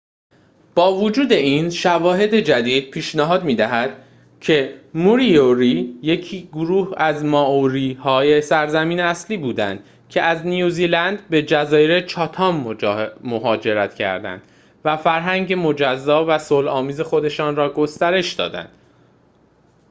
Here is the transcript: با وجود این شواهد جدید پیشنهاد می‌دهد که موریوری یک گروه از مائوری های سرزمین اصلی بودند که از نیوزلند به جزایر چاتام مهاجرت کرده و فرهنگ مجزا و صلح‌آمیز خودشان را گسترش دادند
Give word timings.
با 0.75 0.95
وجود 0.95 1.31
این 1.31 1.69
شواهد 1.69 2.35
جدید 2.35 2.89
پیشنهاد 2.91 3.43
می‌دهد 3.43 4.03
که 4.41 4.81
موریوری 4.93 5.99
یک 6.01 6.47
گروه 6.49 6.93
از 6.97 7.25
مائوری 7.25 7.93
های 7.93 8.41
سرزمین 8.41 8.99
اصلی 8.99 9.37
بودند 9.37 9.83
که 10.09 10.21
از 10.21 10.45
نیوزلند 10.45 11.29
به 11.29 11.43
جزایر 11.43 12.01
چاتام 12.05 12.75
مهاجرت 13.23 13.95
کرده 13.95 14.41
و 14.85 14.97
فرهنگ 14.97 15.53
مجزا 15.53 16.25
و 16.27 16.37
صلح‌آمیز 16.37 17.01
خودشان 17.01 17.55
را 17.55 17.73
گسترش 17.73 18.33
دادند 18.33 18.69